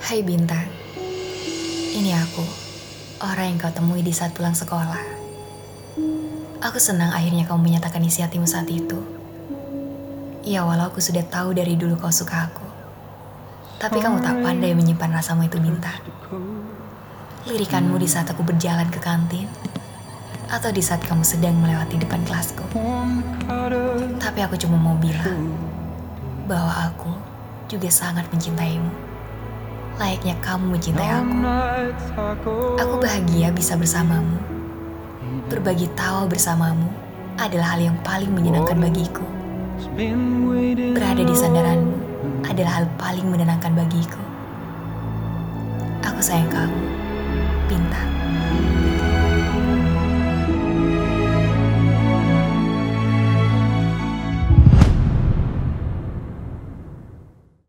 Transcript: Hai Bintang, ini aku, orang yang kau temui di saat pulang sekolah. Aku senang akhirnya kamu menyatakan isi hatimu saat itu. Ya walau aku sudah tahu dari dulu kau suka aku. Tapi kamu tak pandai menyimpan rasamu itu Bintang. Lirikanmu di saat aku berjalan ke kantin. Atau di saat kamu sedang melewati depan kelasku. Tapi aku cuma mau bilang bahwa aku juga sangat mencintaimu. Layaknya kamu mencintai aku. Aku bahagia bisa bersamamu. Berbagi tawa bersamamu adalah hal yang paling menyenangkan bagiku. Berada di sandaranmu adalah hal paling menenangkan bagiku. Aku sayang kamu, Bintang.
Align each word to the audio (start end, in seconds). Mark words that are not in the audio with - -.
Hai 0.00 0.24
Bintang, 0.24 0.64
ini 1.92 2.16
aku, 2.16 2.40
orang 3.20 3.52
yang 3.52 3.58
kau 3.60 3.68
temui 3.68 4.00
di 4.00 4.16
saat 4.16 4.32
pulang 4.32 4.56
sekolah. 4.56 4.96
Aku 6.64 6.80
senang 6.80 7.12
akhirnya 7.12 7.44
kamu 7.44 7.68
menyatakan 7.68 8.00
isi 8.00 8.24
hatimu 8.24 8.48
saat 8.48 8.64
itu. 8.72 8.96
Ya 10.40 10.64
walau 10.64 10.88
aku 10.88 11.04
sudah 11.04 11.20
tahu 11.28 11.52
dari 11.52 11.76
dulu 11.76 12.00
kau 12.00 12.08
suka 12.08 12.48
aku. 12.48 12.64
Tapi 13.76 14.00
kamu 14.00 14.24
tak 14.24 14.40
pandai 14.40 14.72
menyimpan 14.72 15.20
rasamu 15.20 15.44
itu 15.44 15.60
Bintang. 15.60 16.00
Lirikanmu 17.44 18.00
di 18.00 18.08
saat 18.08 18.24
aku 18.32 18.40
berjalan 18.40 18.88
ke 18.88 19.04
kantin. 19.04 19.52
Atau 20.48 20.72
di 20.72 20.80
saat 20.80 21.04
kamu 21.04 21.28
sedang 21.28 21.60
melewati 21.60 22.00
depan 22.00 22.24
kelasku. 22.24 22.64
Tapi 24.16 24.40
aku 24.40 24.56
cuma 24.56 24.80
mau 24.80 24.96
bilang 24.96 25.52
bahwa 26.48 26.88
aku 26.88 27.12
juga 27.68 27.92
sangat 27.92 28.24
mencintaimu. 28.32 29.09
Layaknya 30.00 30.32
kamu 30.40 30.64
mencintai 30.72 31.12
aku. 31.12 31.36
Aku 32.80 32.94
bahagia 33.04 33.52
bisa 33.52 33.76
bersamamu. 33.76 34.40
Berbagi 35.52 35.92
tawa 35.92 36.24
bersamamu 36.24 36.88
adalah 37.36 37.76
hal 37.76 37.92
yang 37.92 37.98
paling 38.00 38.32
menyenangkan 38.32 38.80
bagiku. 38.80 39.20
Berada 40.96 41.20
di 41.20 41.36
sandaranmu 41.36 41.96
adalah 42.48 42.80
hal 42.80 42.86
paling 42.96 43.28
menenangkan 43.28 43.76
bagiku. 43.76 44.24
Aku 46.00 46.20
sayang 46.24 46.48
kamu, 46.48 46.80
Bintang. 47.68 48.19